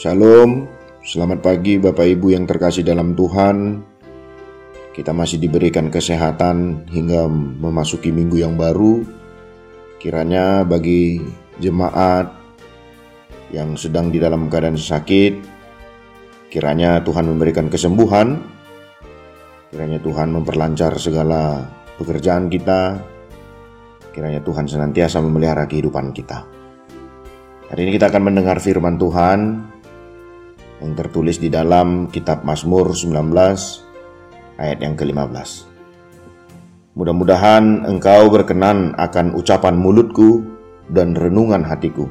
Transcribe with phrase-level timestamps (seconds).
[0.00, 0.64] Shalom,
[1.04, 3.84] selamat pagi Bapak Ibu yang terkasih dalam Tuhan.
[4.96, 9.04] Kita masih diberikan kesehatan hingga memasuki minggu yang baru.
[10.00, 11.20] Kiranya bagi
[11.60, 12.32] jemaat
[13.52, 15.36] yang sedang di dalam keadaan sakit,
[16.48, 18.40] kiranya Tuhan memberikan kesembuhan.
[19.68, 21.68] Kiranya Tuhan memperlancar segala
[22.00, 23.04] pekerjaan kita.
[24.16, 26.48] Kiranya Tuhan senantiasa memelihara kehidupan kita.
[27.68, 29.40] Hari ini kita akan mendengar firman Tuhan
[30.80, 33.12] yang tertulis di dalam kitab Mazmur 19
[34.56, 35.70] ayat yang ke-15.
[36.96, 40.42] Mudah-mudahan engkau berkenan akan ucapan mulutku
[40.90, 42.10] dan renungan hatiku.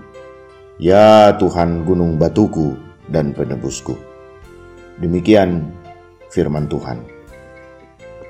[0.80, 2.80] Ya Tuhan gunung batuku
[3.12, 4.00] dan penebusku.
[5.04, 5.68] Demikian
[6.32, 7.04] firman Tuhan.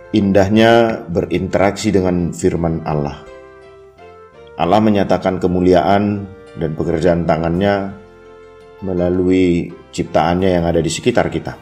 [0.10, 3.22] Indahnya berinteraksi dengan firman Allah.
[4.58, 6.26] Allah menyatakan kemuliaan
[6.58, 7.94] dan pekerjaan tangannya
[8.84, 11.54] melalui ciptaannya yang ada di sekitar kita.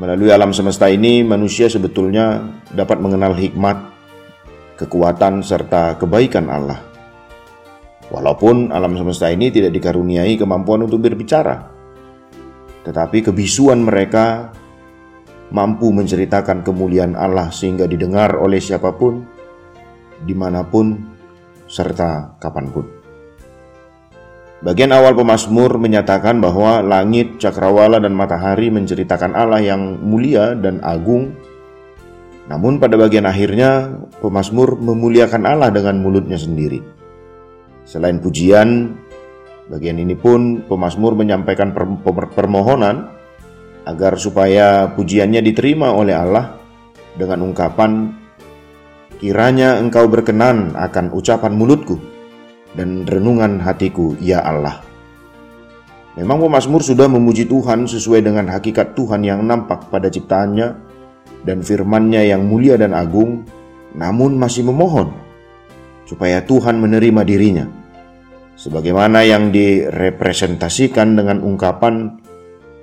[0.00, 2.40] Melalui alam semesta ini, manusia sebetulnya
[2.72, 3.78] dapat mengenal hikmat,
[4.80, 6.80] kekuatan, serta kebaikan Allah.
[8.08, 11.68] Walaupun alam semesta ini tidak dikaruniai kemampuan untuk berbicara,
[12.82, 14.50] tetapi kebisuan mereka
[15.54, 19.22] mampu menceritakan kemuliaan Allah sehingga didengar oleh siapa pun,
[20.24, 20.96] di mana pun,
[21.70, 22.99] serta kapan pun.
[24.60, 31.32] Bagian awal pemazmur menyatakan bahwa langit, cakrawala, dan matahari menceritakan Allah yang mulia dan agung.
[32.44, 33.88] Namun pada bagian akhirnya
[34.20, 36.76] pemazmur memuliakan Allah dengan mulutnya sendiri.
[37.88, 39.00] Selain pujian,
[39.72, 41.72] bagian ini pun pemazmur menyampaikan
[42.36, 43.16] permohonan
[43.88, 46.60] agar supaya pujiannya diterima oleh Allah
[47.16, 48.12] dengan ungkapan
[49.24, 52.09] kiranya engkau berkenan akan ucapan mulutku
[52.74, 54.82] dan renungan hatiku, ya Allah.
[56.18, 60.68] Memang pemazmur sudah memuji Tuhan sesuai dengan hakikat Tuhan yang nampak pada ciptaannya
[61.46, 63.46] dan firman-Nya yang mulia dan agung,
[63.94, 65.14] namun masih memohon
[66.04, 67.66] supaya Tuhan menerima dirinya.
[68.58, 72.20] Sebagaimana yang direpresentasikan dengan ungkapan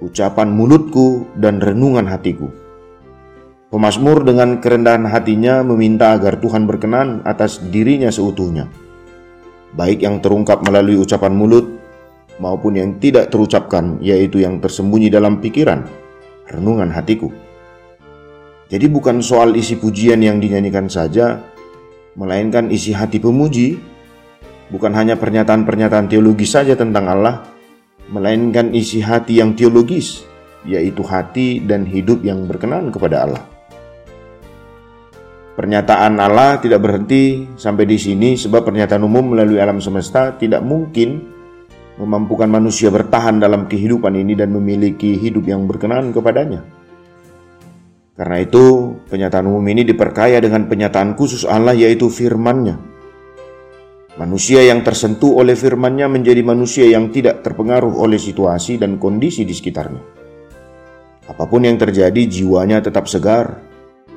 [0.01, 2.49] ucapan mulutku dan renungan hatiku.
[3.69, 8.86] Pemazmur dengan kerendahan hatinya meminta agar Tuhan berkenan atas dirinya seutuhnya
[9.73, 11.65] baik yang terungkap melalui ucapan mulut
[12.37, 15.83] maupun yang tidak terucapkan, yaitu yang tersembunyi dalam pikiran,
[16.47, 17.33] renungan hatiku.
[18.67, 21.39] Jadi bukan soal isi pujian yang dinyanyikan saja,
[22.19, 23.79] melainkan isi hati pemuji,
[24.69, 27.47] bukan hanya pernyataan-pernyataan teologis saja tentang Allah,
[28.11, 30.27] melainkan isi hati yang teologis,
[30.67, 33.56] yaitu hati dan hidup yang berkenan kepada Allah.
[35.57, 41.17] Pernyataan Allah tidak berhenti sampai di sini sebab pernyataan umum melalui alam semesta tidak mungkin
[41.97, 46.61] memampukan manusia bertahan dalam kehidupan ini dan memiliki hidup yang berkenan kepadanya.
[48.13, 52.77] Karena itu, pernyataan umum ini diperkaya dengan pernyataan khusus Allah yaitu firman-Nya.
[54.21, 59.57] Manusia yang tersentuh oleh firman-Nya menjadi manusia yang tidak terpengaruh oleh situasi dan kondisi di
[59.57, 60.01] sekitarnya.
[61.33, 63.66] Apa pun yang terjadi, jiwanya tetap segar,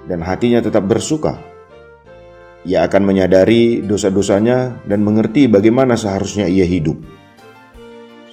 [0.07, 1.37] dan hatinya tetap bersuka.
[2.65, 7.01] Ia akan menyadari dosa-dosanya dan mengerti bagaimana seharusnya ia hidup,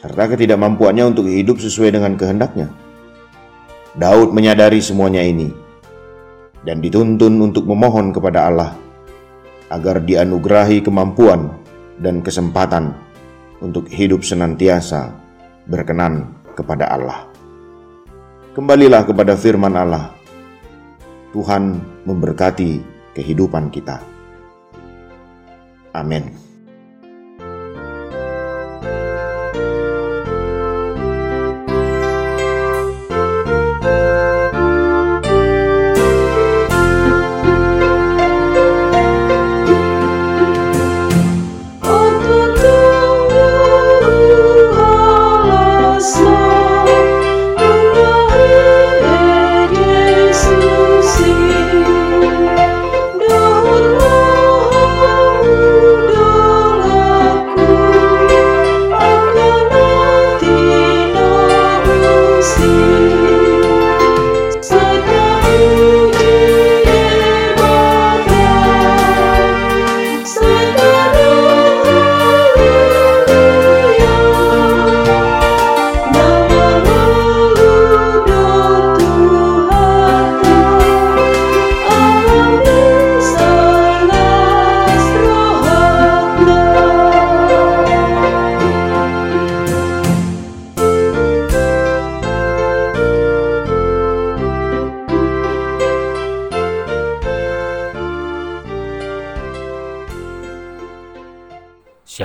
[0.03, 2.67] serta ketidakmampuannya untuk hidup sesuai dengan kehendaknya.
[3.95, 5.49] Daud menyadari semuanya ini
[6.67, 8.71] dan dituntun untuk memohon kepada Allah
[9.71, 11.47] agar dianugerahi kemampuan
[11.97, 12.93] dan kesempatan
[13.63, 15.15] untuk hidup senantiasa
[15.65, 17.25] berkenan kepada Allah.
[18.53, 20.16] Kembalilah kepada firman Allah
[21.35, 22.79] Tuhan memberkati
[23.17, 23.99] kehidupan kita.
[25.97, 26.46] Amin.